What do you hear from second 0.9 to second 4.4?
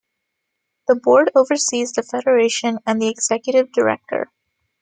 Board oversees the Federation and the Executive Director.